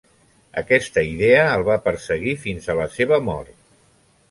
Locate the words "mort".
3.31-3.57